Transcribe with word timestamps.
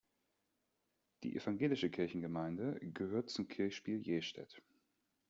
Die 1.21 1.35
evangelische 1.35 1.91
Kirchengemeinde 1.91 2.79
gehört 2.81 3.29
zum 3.29 3.47
Kirchspiel 3.47 4.01
Jestädt. 4.01 4.59